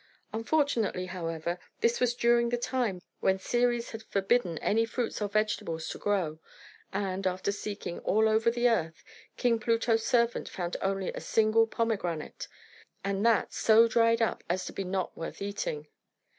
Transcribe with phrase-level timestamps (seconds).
[0.33, 5.87] Unfortunately, however, this was during the time when Ceres had forbidden any fruits or vegetables
[5.89, 6.39] to grow;
[6.91, 9.03] and, after seeking all over the earth,
[9.37, 12.47] King Pluto's servant found only a single pomegranate,
[13.03, 15.87] and that so dried up as to be not worth eating.